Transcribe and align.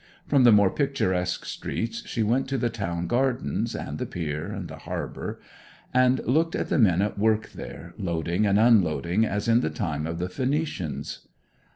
From 0.25 0.45
the 0.45 0.51
more 0.51 0.71
picturesque 0.71 1.45
streets 1.45 2.03
she 2.07 2.23
went 2.23 2.47
to 2.49 2.57
the 2.57 2.71
town 2.71 3.05
gardens, 3.05 3.75
and 3.75 3.99
the 3.99 4.07
Pier, 4.07 4.47
and 4.47 4.67
the 4.67 4.77
Harbour, 4.77 5.39
and 5.93 6.21
looked 6.25 6.55
at 6.55 6.69
the 6.69 6.79
men 6.79 7.03
at 7.03 7.19
work 7.19 7.51
there, 7.51 7.93
loading 7.99 8.47
and 8.47 8.57
unloading 8.57 9.27
as 9.27 9.47
in 9.47 9.61
the 9.61 9.69
time 9.69 10.07
of 10.07 10.17
the 10.17 10.27
Phoenicians. 10.27 11.27